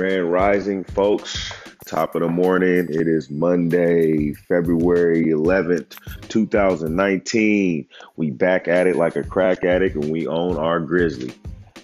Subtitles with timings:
[0.00, 1.52] Grand Rising, folks.
[1.84, 2.86] Top of the morning.
[2.88, 7.86] It is Monday, February 11th, 2019.
[8.16, 11.34] We back at it like a crack addict and we own our grizzly.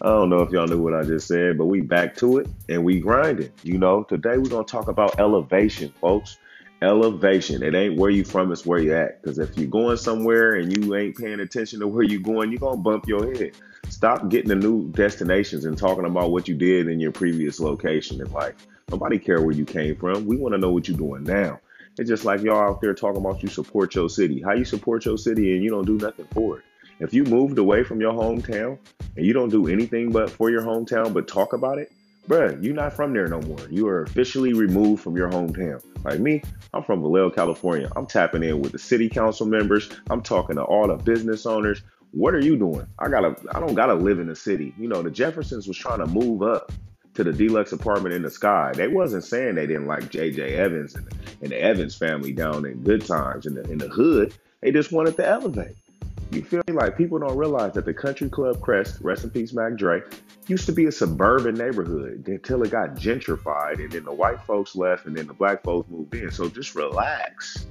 [0.01, 2.49] I don't know if y'all knew what I just said, but we back to it
[2.71, 3.53] and we grinding.
[3.63, 6.39] You know, today we're going to talk about elevation, folks.
[6.83, 7.63] Elevation.
[7.63, 9.23] It ain't where you from, it's where you at.
[9.23, 12.61] Because if you're going somewhere and you ain't paying attention to where you're going, you're
[12.61, 13.53] to bump your head.
[13.89, 18.21] Stop getting to new destinations and talking about what you did in your previous location
[18.21, 18.55] in life.
[18.91, 20.27] Nobody care where you came from.
[20.27, 21.61] We want to know what you're doing now.
[21.99, 24.43] It's just like y'all out there talking about you support your city.
[24.43, 26.65] How you support your city and you don't do nothing for it.
[27.01, 28.79] If you moved away from your hometown
[29.17, 31.91] and you don't do anything but for your hometown but talk about it,
[32.27, 33.59] bruh, you're not from there no more.
[33.71, 35.83] You are officially removed from your hometown.
[36.05, 37.91] Like me, I'm from Vallejo, California.
[37.97, 39.89] I'm tapping in with the city council members.
[40.11, 41.83] I'm talking to all the business owners.
[42.13, 42.87] What are you doing?
[42.99, 44.75] I gotta I don't gotta live in the city.
[44.79, 46.73] You know, the Jeffersons was trying to move up
[47.15, 48.73] to the deluxe apartment in the sky.
[48.75, 51.09] They wasn't saying they didn't like JJ Evans and,
[51.41, 54.35] and the Evans family down in good times in the in the hood.
[54.61, 55.77] They just wanted to elevate.
[56.31, 56.75] You feel me?
[56.75, 60.03] Like people don't realize that the Country Club Crest, rest in peace, Mac Dre,
[60.49, 64.77] used to be a suburban neighborhood until it got gentrified, and then the white folks
[64.77, 66.31] left, and then the black folks moved in.
[66.31, 67.67] So just relax.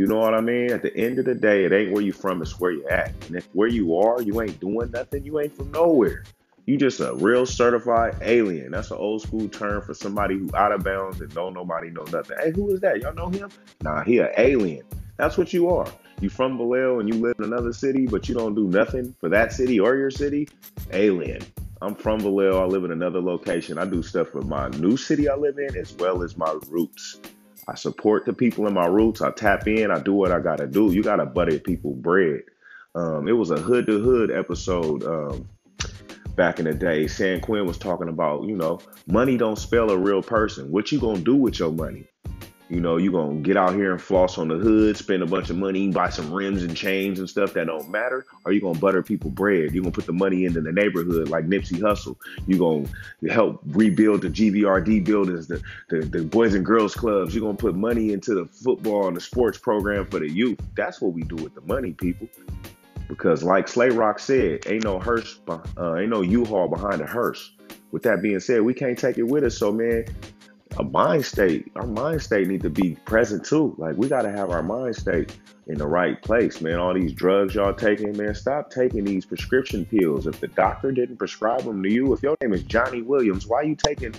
[0.00, 0.70] You know what I mean?
[0.70, 3.12] At the end of the day, it ain't where you from, it's where you at.
[3.26, 6.24] And if where you are, you ain't doing nothing, you ain't from nowhere.
[6.66, 8.72] You just a real certified alien.
[8.72, 12.04] That's an old school term for somebody who out of bounds and don't nobody know
[12.12, 12.36] nothing.
[12.40, 13.00] Hey, who is that?
[13.00, 13.48] Y'all know him?
[13.82, 14.84] Nah, he an alien.
[15.18, 15.86] That's what you are.
[16.20, 19.28] You from Vallejo and you live in another city, but you don't do nothing for
[19.28, 20.48] that city or your city.
[20.92, 21.42] Alien.
[21.82, 22.62] I'm from Vallejo.
[22.62, 23.78] I live in another location.
[23.78, 27.20] I do stuff for my new city I live in as well as my roots.
[27.68, 29.20] I support the people in my roots.
[29.20, 29.90] I tap in.
[29.90, 30.92] I do what I gotta do.
[30.92, 32.42] You gotta butter people bread.
[32.94, 35.48] Um, it was a hood to hood episode um,
[36.34, 37.06] back in the day.
[37.06, 40.70] San Quinn was talking about, you know, money don't spell a real person.
[40.70, 42.06] What you gonna do with your money?
[42.68, 45.48] You know, you gonna get out here and floss on the hood, spend a bunch
[45.48, 48.78] of money, buy some rims and chains and stuff that don't matter, or you gonna
[48.78, 49.74] butter people bread.
[49.74, 52.16] you gonna put the money into the neighborhood like Nipsey Hussle.
[52.46, 52.86] you gonna
[53.32, 57.34] help rebuild the GVRD buildings, the, the, the Boys and Girls Clubs.
[57.34, 60.60] You're gonna put money into the football and the sports program for the youth.
[60.76, 62.28] That's what we do with the money, people.
[63.08, 67.52] Because like Slay Rock said, ain't no hearse, uh, ain't no U-Haul behind a hearse.
[67.92, 69.56] With that being said, we can't take it with us.
[69.56, 70.04] So man,
[70.76, 73.74] a mind state, our mind state need to be present too.
[73.78, 75.36] Like we got to have our mind state
[75.66, 76.78] in the right place, man.
[76.78, 80.26] All these drugs y'all taking, man, stop taking these prescription pills.
[80.26, 83.58] If the doctor didn't prescribe them to you, if your name is Johnny Williams, why
[83.58, 84.14] are you taking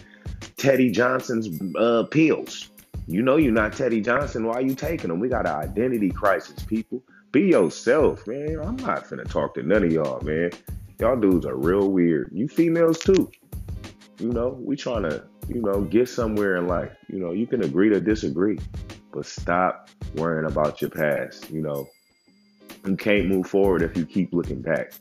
[0.58, 2.70] Teddy Johnson's uh, pills?
[3.08, 4.46] You know you're not Teddy Johnson.
[4.46, 5.20] Why are you taking them?
[5.20, 7.02] We got an identity crisis, people.
[7.32, 8.60] Be yourself, man.
[8.62, 10.52] I'm not finna talk to none of y'all, man.
[11.00, 12.30] Y'all dudes are real weird.
[12.34, 13.32] You females too.
[14.20, 16.96] You know, we trying to you know, get somewhere in life.
[17.08, 18.60] You know, you can agree to disagree,
[19.12, 21.50] but stop worrying about your past.
[21.50, 21.90] You know,
[22.86, 24.94] you can't move forward if you keep looking back.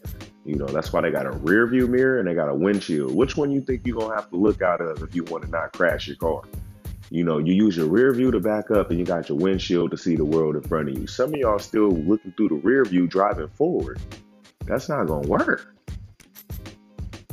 [0.47, 3.15] You know, that's why they got a rear view mirror and they got a windshield.
[3.15, 5.51] Which one you think you're gonna have to look out of if you want to
[5.51, 6.43] not crash your car?
[7.11, 9.91] You know, you use your rear view to back up and you got your windshield
[9.91, 11.07] to see the world in front of you.
[11.07, 14.01] Some of y'all still looking through the rear view driving forward.
[14.65, 15.75] That's not gonna work.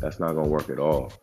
[0.02, 1.14] That's not gonna work at all.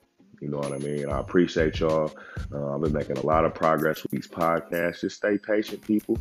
[0.42, 1.08] You know what I mean?
[1.08, 2.12] I appreciate y'all.
[2.52, 5.02] Uh, I've been making a lot of progress with these podcasts.
[5.02, 6.18] Just stay patient, people.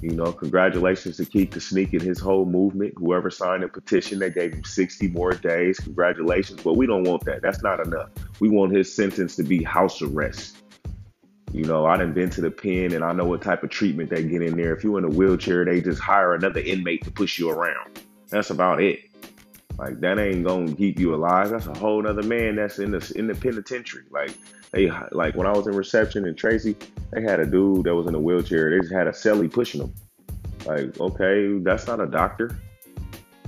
[0.00, 2.94] You know, congratulations to Keak da Sneak and his whole movement.
[2.96, 5.80] Whoever signed a petition, they gave him 60 more days.
[5.80, 6.62] Congratulations.
[6.62, 7.42] But we don't want that.
[7.42, 8.10] That's not enough.
[8.38, 10.58] We want his sentence to be house arrest.
[11.52, 14.08] You know, I done been to the pen and I know what type of treatment
[14.08, 14.72] they get in there.
[14.76, 18.00] If you're in a wheelchair, they just hire another inmate to push you around.
[18.28, 19.00] That's about it.
[19.78, 21.50] Like that ain't gonna keep you alive.
[21.50, 24.04] That's a whole other man that's in the in the penitentiary.
[24.10, 24.36] Like
[24.70, 26.76] they like when I was in reception in Tracy,
[27.10, 28.70] they had a dude that was in a wheelchair.
[28.70, 29.94] They just had a celly pushing him.
[30.64, 32.56] Like, okay, that's not a doctor.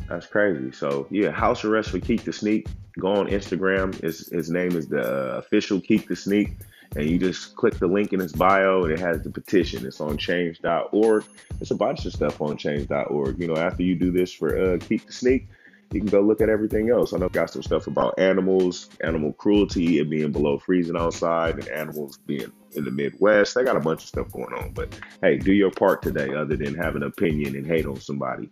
[0.08, 0.72] That's crazy.
[0.72, 2.66] So yeah, house arrest for Keak da Sneak.
[2.98, 3.94] Go on Instagram.
[4.00, 6.52] His his name is the uh, official Keak da Sneak.
[6.94, 9.84] And you just click the link in his bio and it has the petition.
[9.84, 11.24] It's on change.org.
[11.60, 13.38] It's a bunch of stuff on change.org.
[13.38, 15.48] You know, after you do this for uh, Keak da Sneak,
[15.92, 17.12] you can go look at everything else.
[17.12, 21.68] I know got some stuff about animals, animal cruelty, and being below freezing outside, and
[21.68, 23.54] animals being in the Midwest.
[23.54, 24.72] They got a bunch of stuff going on.
[24.72, 28.50] But hey, do your part today other than have an opinion and hate on somebody.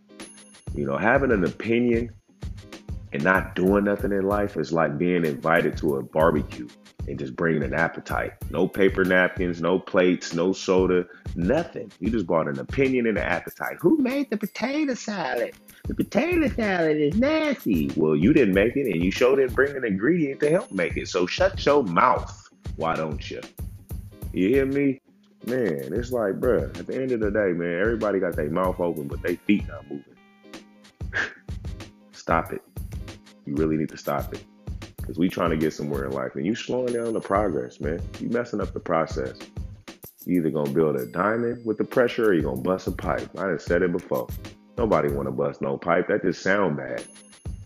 [0.75, 2.11] You know, having an opinion
[3.13, 6.69] and not doing nothing in life is like being invited to a barbecue
[7.07, 8.33] and just bringing an appetite.
[8.51, 11.93] No paper napkins, no plates, no soda, nothing.
[12.01, 13.77] You just brought an opinion and an appetite.
[13.81, 15.55] Who made the potato salad?
[15.87, 17.91] The potato salad is nasty.
[17.95, 20.97] Well, you didn't make it and you sure didn't bring an ingredient to help make
[20.97, 21.09] it.
[21.09, 22.49] So shut your mouth.
[22.77, 23.43] Why don't you?
[24.33, 25.01] You hear me?
[25.47, 28.81] Man, it's like, bruh, at the end of the day, man, everybody got their mouth
[28.81, 30.15] open, but they feet not moving.
[32.13, 32.63] stop it.
[33.45, 34.43] You really need to stop it.
[34.97, 38.01] Because we trying to get somewhere in life and you slowing down the progress, man.
[38.21, 39.37] You messing up the process.
[40.25, 43.29] You either gonna build a diamond with the pressure or you gonna bust a pipe.
[43.39, 44.29] I done said it before.
[44.77, 46.09] Nobody wanna bust no pipe.
[46.09, 47.05] That just sound bad.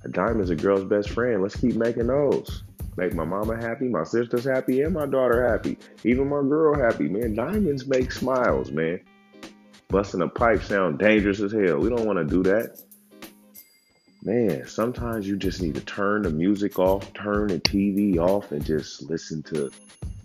[0.04, 1.42] A diamond's a girl's best friend.
[1.42, 2.62] Let's keep making those.
[2.96, 5.78] Make my mama happy, my sister's happy, and my daughter happy.
[6.04, 7.34] Even my girl happy, man.
[7.34, 9.00] Diamonds make smiles, man.
[9.88, 11.78] Busting a pipe sound dangerous as hell.
[11.78, 12.82] We don't want to do that.
[14.24, 18.64] Man, sometimes you just need to turn the music off, turn the TV off, and
[18.64, 19.70] just listen to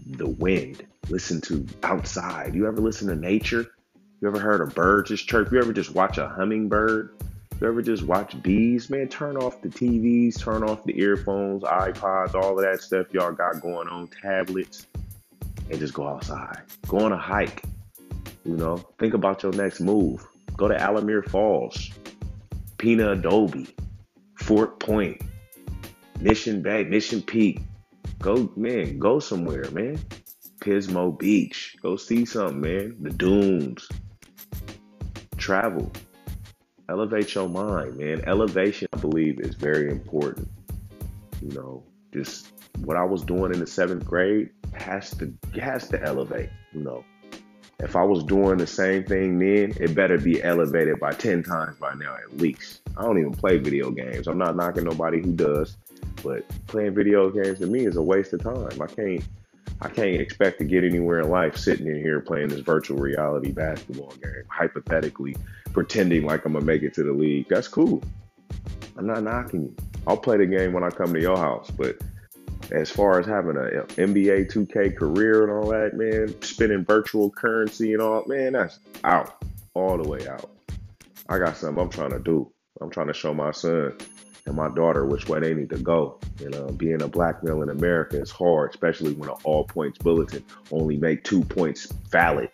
[0.08, 0.86] the wind.
[1.10, 2.56] Listen to outside.
[2.56, 3.68] You ever listen to nature?
[4.24, 5.52] You ever heard a bird just chirp?
[5.52, 7.14] You ever just watch a hummingbird?
[7.60, 8.90] You ever just watch bees?
[8.90, 13.34] Man, turn off the TVs, turn off the earphones, iPods, all of that stuff y'all
[13.34, 14.88] got going on, tablets,
[15.70, 16.62] and just go outside.
[16.88, 17.64] Go on a hike.
[18.46, 20.26] You know, think about your next move.
[20.56, 21.90] Go to Alamere Falls,
[22.78, 23.76] Peña Adobe,
[24.36, 25.22] Fort Point,
[26.22, 27.60] Mission Bay, Mission Peak.
[28.20, 30.00] Go, man, go somewhere, man.
[30.62, 31.76] Pismo Beach.
[31.82, 32.96] Go see something, man.
[33.02, 33.90] The dunes.
[35.44, 35.92] Travel
[36.88, 38.22] elevate your mind, man.
[38.26, 40.48] Elevation, I believe, is very important.
[41.42, 42.54] You know, just
[42.86, 46.50] what I was doing in the seventh grade has to has to elevate.
[46.72, 47.04] You know,
[47.80, 51.78] if I was doing the same thing then, it better be elevated by ten times
[51.78, 52.80] by now at least.
[52.96, 54.28] I don't even play video games.
[54.28, 55.76] I'm not knocking nobody who does,
[56.24, 58.82] but playing video games to me is a waste of time.
[58.82, 59.22] I can't
[59.82, 63.52] I can't expect to get anywhere in life sitting in here playing this virtual reality
[63.52, 65.36] basketball game, hypothetically
[65.74, 67.48] pretending like I'm gonna make it to the league.
[67.50, 68.02] That's cool.
[68.98, 69.76] I'm not knocking you.
[70.08, 71.98] I'll play the game when I come to your house, but
[72.72, 77.94] as far as having an NBA 2K career and all that, man, spending virtual currency
[77.94, 79.44] and all, man, that's out,
[79.74, 80.50] all the way out.
[81.30, 82.52] I got something I'm trying to do.
[82.82, 83.98] I'm trying to show my son
[84.46, 86.20] and my daughter which way they need to go.
[86.40, 89.98] You know, being a black male in America is hard, especially when an all points
[89.98, 92.50] bulletin only make two points valid.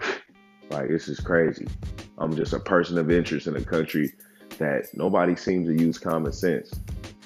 [0.70, 1.66] like this is crazy.
[2.18, 4.12] I'm just a person of interest in a country
[4.58, 6.72] that nobody seems to use common sense.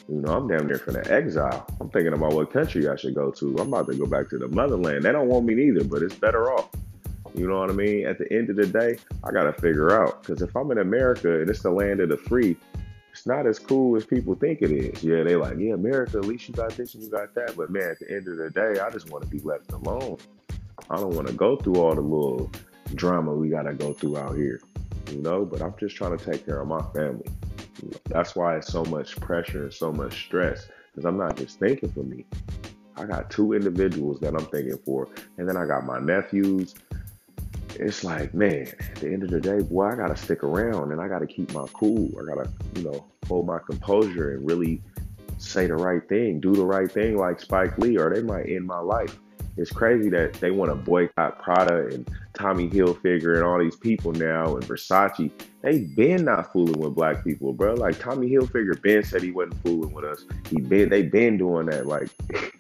[0.08, 1.66] You know, I'm there for the exile.
[1.80, 3.58] I'm thinking about what country I should go to.
[3.58, 5.04] I'm about to go back to the motherland.
[5.04, 6.70] They don't want me neither, but it's better off.
[7.34, 8.06] You know what I mean?
[8.06, 10.78] At the end of the day, I got to figure out because if I'm in
[10.78, 12.56] America and it's the land of the free,
[13.19, 15.03] it's not as cool as people think it is.
[15.03, 17.56] Yeah, they like, yeah, America, at least you got this and you got that.
[17.56, 20.19] But man, at the end of the day, I just want to be left alone.
[20.88, 22.49] I don't want to go through all the little
[22.94, 24.61] drama we got to go through out here,
[25.11, 27.26] you know, but I'm just trying to take care of my family.
[28.05, 31.91] That's why it's so much pressure and so much stress because I'm not just thinking
[31.91, 32.25] for me.
[32.97, 36.76] I got two individuals that I'm thinking for, and then I got my nephews
[37.78, 41.00] it's like, man, at the end of the day, boy, I gotta stick around and
[41.00, 42.10] I gotta keep my cool.
[42.20, 44.82] I gotta, you know, hold my composure and really
[45.38, 48.66] say the right thing, do the right thing like Spike Lee, or they might end
[48.66, 49.19] my life.
[49.56, 54.12] It's crazy that they want to boycott Prada and Tommy Hilfiger and all these people
[54.12, 55.32] now and Versace.
[55.62, 57.75] They been not fooling with black people, bro.
[57.75, 60.25] Like Tommy Hilfiger, Ben said he wasn't fooling with us.
[60.48, 61.87] He been they been doing that.
[61.87, 62.08] Like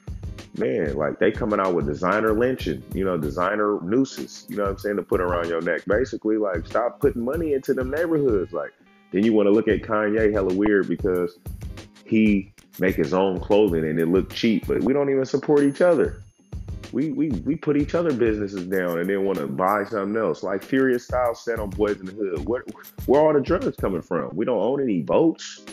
[0.58, 4.72] man, like they coming out with designer lynching, you know, designer nooses, you know what
[4.72, 5.82] I'm saying, to put around your neck.
[5.86, 8.52] Basically, like stop putting money into them neighborhoods.
[8.52, 8.72] Like
[9.12, 11.38] then you want to look at Kanye hella weird because
[12.04, 15.80] he make his own clothing and it look cheap, but we don't even support each
[15.80, 16.22] other.
[16.92, 20.42] We we we put each other businesses down and then want to buy something else.
[20.42, 22.64] Like Furious Styles said on Boyz n the Hood, where
[23.06, 24.34] where all the drugs coming from?
[24.34, 25.64] We don't own any boats.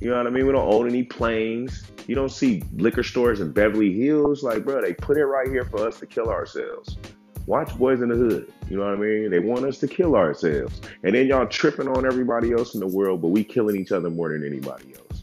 [0.00, 0.46] You know what I mean?
[0.46, 1.84] We don't own any planes.
[2.06, 4.42] You don't see liquor stores in Beverly Hills.
[4.42, 6.98] Like, bro, they put it right here for us to kill ourselves.
[7.46, 8.52] Watch Boyz n the Hood.
[8.68, 9.30] You know what I mean?
[9.30, 10.80] They want us to kill ourselves.
[11.02, 14.10] And then y'all tripping on everybody else in the world, but we killing each other
[14.10, 15.22] more than anybody else.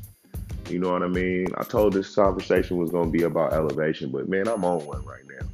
[0.69, 1.47] You know what I mean?
[1.57, 5.03] I told this conversation was going to be about elevation, but man, I'm on one
[5.05, 5.45] right now.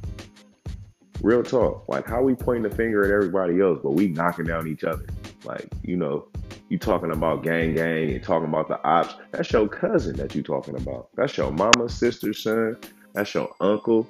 [1.22, 1.84] Real talk.
[1.88, 5.06] Like, how we pointing the finger at everybody else, but we knocking down each other.
[5.44, 6.28] Like, you know,
[6.68, 9.14] you talking about gang gang and talking about the ops.
[9.32, 11.08] That's your cousin that you talking about.
[11.16, 12.78] That's your mama, sister, son.
[13.12, 14.06] That's your uncle.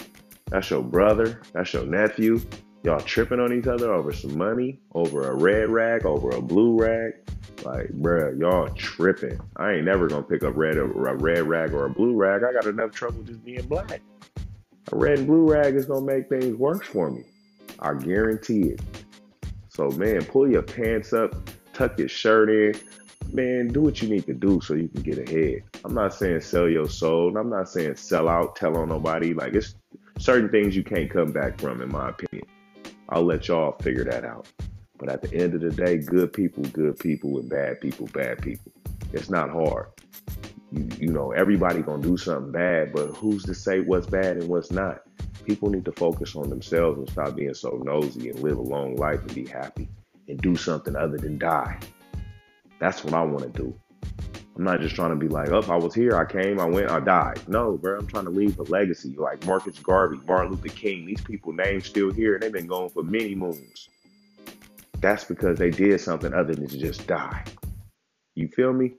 [0.50, 1.40] That's your brother.
[1.52, 2.40] That's your nephew.
[2.82, 6.78] Y'all tripping on each other over some money, over a red rag, over a blue
[6.80, 7.12] rag.
[7.64, 9.38] Like, bruh, y'all tripping.
[9.56, 12.42] I ain't never gonna pick up red a red rag or a blue rag.
[12.42, 14.00] I got enough trouble just being black.
[14.92, 17.24] A red and blue rag is gonna make things worse for me.
[17.78, 18.80] I guarantee it.
[19.68, 21.34] So man, pull your pants up,
[21.72, 22.74] tuck your shirt in.
[23.32, 25.62] Man, do what you need to do so you can get ahead.
[25.84, 27.36] I'm not saying sell your soul.
[27.36, 29.34] I'm not saying sell out, tell on nobody.
[29.34, 29.76] Like it's
[30.20, 32.46] Certain things you can't come back from, in my opinion.
[33.08, 34.46] I'll let y'all figure that out.
[34.98, 38.42] But at the end of the day, good people, good people, and bad people, bad
[38.42, 38.70] people.
[39.14, 39.86] It's not hard.
[40.72, 44.48] You, you know, everybody gonna do something bad, but who's to say what's bad and
[44.48, 45.02] what's not?
[45.44, 48.96] People need to focus on themselves and stop being so nosy and live a long
[48.96, 49.88] life and be happy
[50.28, 51.78] and do something other than die.
[52.78, 53.74] That's what I want to do.
[54.56, 56.90] I'm not just trying to be like, oh, I was here, I came, I went,
[56.90, 57.40] I died.
[57.48, 61.06] No, bro, I'm trying to leave a legacy like Marcus Garvey, Martin Luther King.
[61.06, 62.34] These people names still here.
[62.34, 63.88] And they've been going for many moons.
[65.00, 67.44] That's because they did something other than just die.
[68.34, 68.92] You feel me?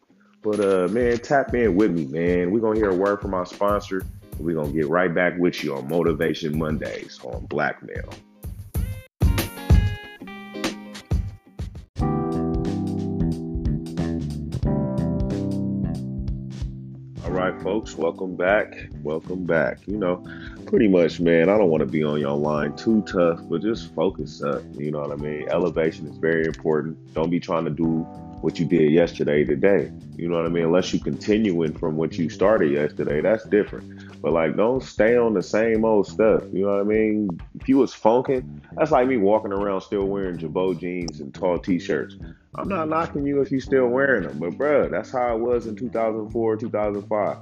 [0.43, 2.51] But uh man, tap in with me, man.
[2.51, 4.01] We're gonna hear a word from our sponsor.
[4.39, 8.09] We're gonna get right back with you on Motivation Mondays on Blackmail.
[17.23, 18.73] All right, folks, welcome back.
[19.03, 19.87] Welcome back.
[19.87, 20.25] You know,
[20.65, 23.93] pretty much, man, I don't want to be on your line too tough, but just
[23.93, 24.63] focus up.
[24.73, 25.47] You know what I mean?
[25.49, 27.13] Elevation is very important.
[27.13, 28.07] Don't be trying to do
[28.43, 29.91] what you did yesterday today.
[30.17, 30.65] You know what I mean?
[30.65, 34.21] Unless you continuing from what you started yesterday, that's different.
[34.21, 36.43] But like, don't stay on the same old stuff.
[36.51, 37.41] You know what I mean?
[37.59, 41.57] If you was funking, that's like me walking around still wearing Girbaud jeans and tall
[41.57, 42.17] t-shirts.
[42.55, 45.67] I'm not knocking you if you still wearing them, but bruh, that's how it was
[45.67, 47.37] in 2004, 2005.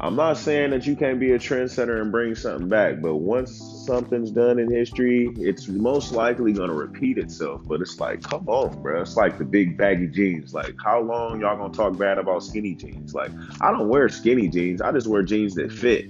[0.00, 3.84] I'm not saying that you can't be a trendsetter and bring something back, but once
[3.86, 7.60] something's done in history, it's most likely gonna repeat itself.
[7.66, 9.02] But it's like, come on, bro.
[9.02, 10.54] It's like the big baggy jeans.
[10.54, 13.14] Like, how long y'all gonna talk bad about skinny jeans?
[13.14, 13.30] Like,
[13.60, 14.80] I don't wear skinny jeans.
[14.80, 16.06] I just wear jeans that fit.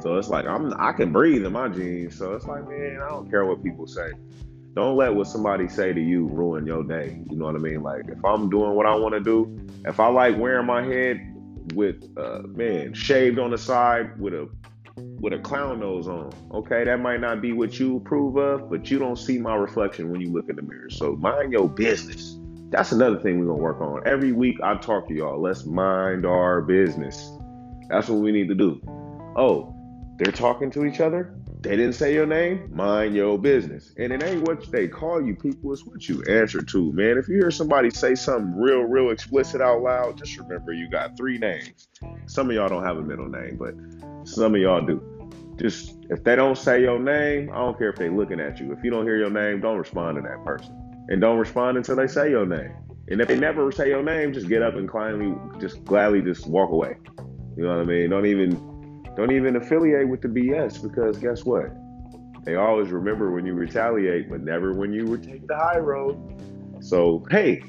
[0.00, 2.16] So it's like I'm I can breathe in my jeans.
[2.16, 4.12] So it's like, man, I don't care what people say.
[4.74, 7.18] Don't let what somebody say to you ruin your day.
[7.30, 7.82] You know what I mean?
[7.82, 11.32] Like if I'm doing what I want to do, if I like wearing my head
[11.74, 14.48] with uh man shaved on the side with a
[14.96, 16.32] with a clown nose on.
[16.52, 20.10] Okay, that might not be what you approve of, but you don't see my reflection
[20.10, 20.90] when you look in the mirror.
[20.90, 22.38] So mind your business.
[22.70, 24.02] That's another thing we're gonna work on.
[24.06, 25.40] Every week I talk to y'all.
[25.40, 27.30] Let's mind our business.
[27.88, 28.80] That's what we need to do.
[29.36, 29.74] Oh,
[30.18, 31.34] they're talking to each other.
[31.66, 32.70] They didn't say your name.
[32.72, 33.92] Mind your business.
[33.96, 35.72] And it ain't what they call you, people.
[35.72, 37.18] It's what you answer to, man.
[37.18, 41.16] If you hear somebody say something real, real explicit out loud, just remember you got
[41.16, 41.88] three names.
[42.26, 43.74] Some of y'all don't have a middle name, but
[44.28, 45.02] some of y'all do.
[45.56, 48.70] Just if they don't say your name, I don't care if they're looking at you.
[48.70, 50.72] If you don't hear your name, don't respond to that person.
[51.08, 52.76] And don't respond until they say your name.
[53.08, 56.46] And if they never say your name, just get up and kindly, just gladly just
[56.46, 56.96] walk away.
[57.56, 58.10] You know what I mean?
[58.10, 58.75] Don't even
[59.16, 61.70] don't even affiliate with the BS because guess what?
[62.44, 66.16] They always remember when you retaliate, but never when you would take the high road.
[66.80, 67.64] So, hey,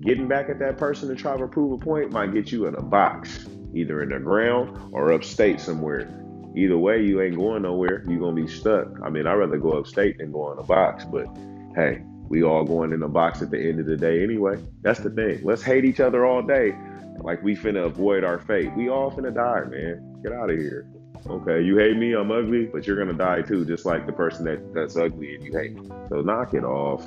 [0.00, 2.74] getting back at that person to try to prove a point might get you in
[2.76, 6.08] a box, either in the ground or upstate somewhere.
[6.56, 8.04] Either way, you ain't going nowhere.
[8.08, 8.86] You're going to be stuck.
[9.02, 11.26] I mean, I'd rather go upstate than go in a box, but
[11.74, 14.62] hey, we all going in a box at the end of the day anyway.
[14.82, 15.40] That's the thing.
[15.42, 16.76] Let's hate each other all day
[17.24, 18.72] like we finna avoid our fate.
[18.76, 20.20] We all finna die, man.
[20.22, 20.86] Get out of here.
[21.26, 24.44] Okay, you hate me, I'm ugly, but you're gonna die too, just like the person
[24.44, 25.78] that, that's ugly and you hate.
[26.10, 27.02] So knock it off.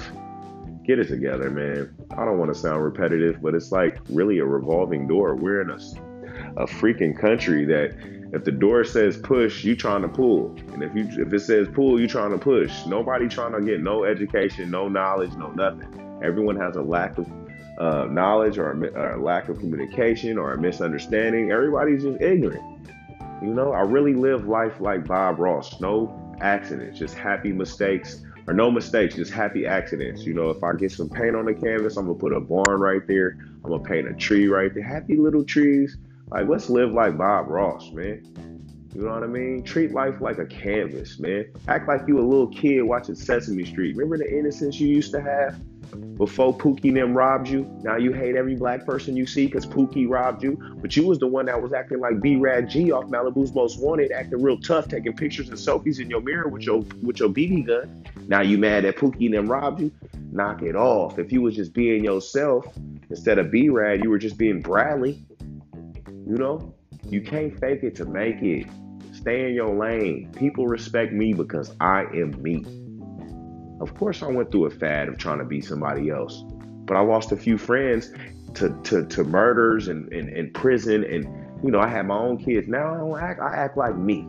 [0.84, 1.96] Get it together, man.
[2.12, 5.36] I don't want to sound repetitive, but it's like really a revolving door.
[5.36, 7.96] We're in a, a freaking country that
[8.34, 10.56] if the door says push, you trying to pull.
[10.74, 12.86] And if you if it says pull, you trying to push.
[12.88, 16.20] Nobody trying to get no education, no knowledge, no nothing.
[16.24, 17.28] Everyone has a lack of
[17.78, 21.52] uh, knowledge or a, or a lack of communication or a misunderstanding.
[21.52, 22.64] Everybody's just ignorant.
[23.42, 25.80] You know, I really live life like Bob Ross.
[25.80, 30.24] No accidents, just happy mistakes, or no mistakes, just happy accidents.
[30.24, 32.80] You know, if I get some paint on the canvas, I'm gonna put a barn
[32.80, 33.38] right there.
[33.64, 34.84] I'm gonna paint a tree right there.
[34.84, 35.98] Happy little trees.
[36.30, 38.24] Like, let's live like Bob Ross, man.
[38.96, 39.64] You know what I mean?
[39.64, 41.46] Treat life like a canvas, man.
[41.68, 43.96] Act like you a little kid watching Sesame Street.
[43.96, 45.60] Remember the innocence you used to have?
[46.18, 47.70] Before Pookie them robbed you.
[47.84, 50.58] Now you hate every black person you see because Pookie robbed you.
[50.82, 53.80] But you was the one that was acting like B Rad G off Malibu's Most
[53.80, 57.30] Wanted, acting real tough, taking pictures and selfies in your mirror with your with your
[57.30, 58.06] BB gun.
[58.28, 59.92] Now you mad that Pookie them robbed you?
[60.32, 61.20] Knock it off.
[61.20, 62.66] If you was just being yourself
[63.10, 65.24] instead of B Rad, you were just being Bradley.
[66.26, 66.74] You know,
[67.10, 68.68] you can't fake it to make it.
[69.14, 70.32] Stay in your lane.
[70.38, 72.87] People respect me because I am me.
[73.80, 76.44] Of course, I went through a fad of trying to be somebody else,
[76.86, 78.12] but I lost a few friends
[78.56, 81.26] to to, to murders and, and, and prison, and
[81.64, 82.68] you know I had my own kids.
[82.68, 83.40] Now I don't act.
[83.40, 84.28] I act like me.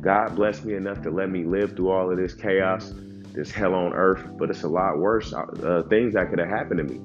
[0.00, 2.92] God blessed me enough to let me live through all of this chaos,
[3.32, 4.24] this hell on earth.
[4.38, 7.00] But it's a lot worse uh, things that could have happened to me.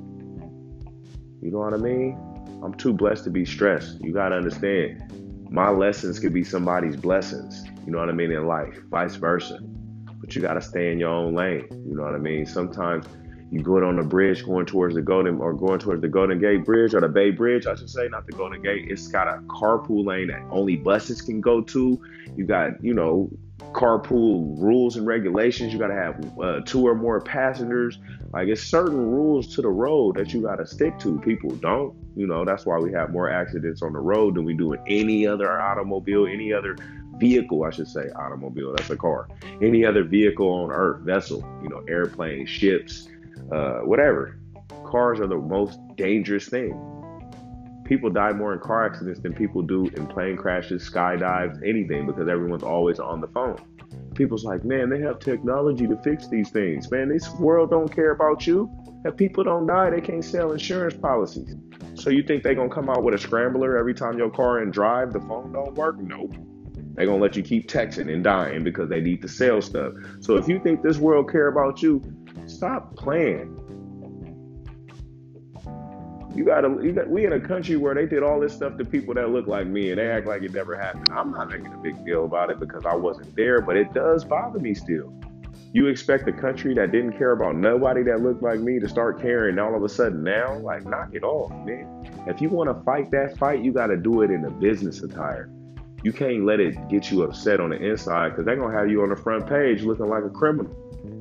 [1.41, 2.17] You know what I mean?
[2.63, 4.01] I'm too blessed to be stressed.
[4.01, 5.03] You gotta understand.
[5.49, 7.63] My lessons could be somebody's blessings.
[7.85, 8.31] You know what I mean?
[8.31, 9.59] In life, vice versa.
[10.27, 11.67] But you got to stay in your own lane.
[11.71, 12.45] You know what I mean?
[12.45, 13.05] Sometimes
[13.49, 16.65] you go on the bridge going towards the Golden or going towards the Golden Gate
[16.65, 18.87] Bridge or the Bay Bridge, I should say, not the Golden Gate.
[18.89, 22.01] It's got a carpool lane that only buses can go to.
[22.35, 23.29] You got, you know,
[23.71, 25.71] carpool rules and regulations.
[25.71, 27.97] You got to have uh, two or more passengers.
[28.33, 31.17] Like it's certain rules to the road that you got to stick to.
[31.21, 31.95] People don't.
[32.17, 34.81] You know, that's why we have more accidents on the road than we do in
[34.87, 36.75] any other automobile, any other
[37.17, 38.09] vehicle, I should say.
[38.15, 39.27] Automobile, that's a car.
[39.61, 43.07] Any other vehicle on earth, vessel, you know, airplanes, ships
[43.51, 44.39] uh, whatever.
[44.85, 46.83] Cars are the most dangerous thing.
[47.85, 52.27] People die more in car accidents than people do in plane crashes, skydives, anything because
[52.27, 53.57] everyone's always on the phone.
[54.13, 56.91] People's like, man, they have technology to fix these things.
[56.91, 58.69] Man, this world don't care about you.
[59.05, 61.55] If people don't die, they can't sell insurance policies.
[61.93, 64.73] So you think they gonna come out with a scrambler every time your car and
[64.73, 65.97] drive the phone don't work?
[65.99, 66.35] Nope.
[66.97, 69.93] They're gonna let you keep texting and dying because they need to sell stuff.
[70.19, 72.01] So if you think this world care about you,
[72.47, 73.55] Stop playing.
[76.33, 78.85] You gotta, you got, we in a country where they did all this stuff to
[78.85, 81.11] people that look like me and they act like it never happened.
[81.11, 84.23] I'm not making a big deal about it because I wasn't there, but it does
[84.23, 85.13] bother me still.
[85.73, 89.21] You expect a country that didn't care about nobody that looked like me to start
[89.21, 90.57] caring all of a sudden now?
[90.59, 92.23] Like, knock it off, man.
[92.27, 95.03] If you want to fight that fight, you got to do it in a business
[95.03, 95.49] attire.
[96.03, 98.89] You can't let it get you upset on the inside because they're going to have
[98.89, 100.75] you on the front page looking like a criminal.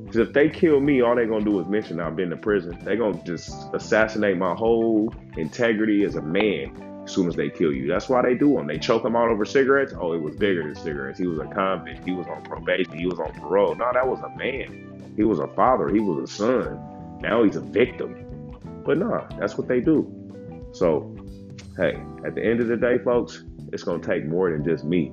[0.07, 2.79] Because if they kill me, all they're gonna do is mention I've been to prison.
[2.83, 7.73] They're gonna just assassinate my whole integrity as a man as soon as they kill
[7.73, 7.87] you.
[7.87, 8.67] That's why they do them.
[8.67, 9.93] They choke them out over cigarettes.
[9.99, 11.19] Oh, it was bigger than cigarettes.
[11.19, 12.05] He was a convict.
[12.05, 12.97] He was on probation.
[12.97, 13.75] He was on parole.
[13.75, 15.13] No, that was a man.
[15.17, 15.89] He was a father.
[15.89, 17.19] He was a son.
[17.21, 18.55] Now he's a victim.
[18.85, 20.09] But nah, that's what they do.
[20.71, 21.13] So,
[21.75, 23.43] hey, at the end of the day, folks,
[23.73, 25.11] it's gonna take more than just me.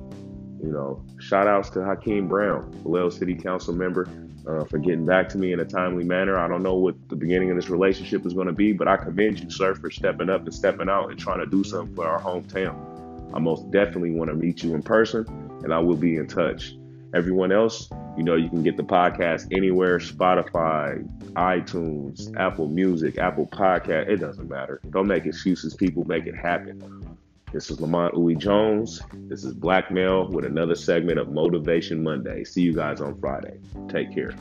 [0.62, 4.08] You know, shout outs to Hakeem Brown, Vallejo City Council member
[4.46, 6.38] uh, for getting back to me in a timely manner.
[6.38, 8.96] I don't know what the beginning of this relationship is going to be, but I
[8.96, 12.06] commend you, sir, for stepping up and stepping out and trying to do something for
[12.06, 13.34] our hometown.
[13.34, 15.26] I most definitely want to meet you in person,
[15.64, 16.74] and I will be in touch.
[17.14, 23.46] Everyone else, you know, you can get the podcast anywhere Spotify, iTunes, Apple Music, Apple
[23.46, 24.08] Podcast.
[24.08, 24.80] It doesn't matter.
[24.90, 26.04] Don't make excuses, people.
[26.04, 27.03] Make it happen.
[27.54, 29.00] This is Lamont Uwe Jones.
[29.28, 32.42] This is Blackmail with another segment of Motivation Monday.
[32.42, 33.60] See you guys on Friday.
[33.88, 34.34] Take care.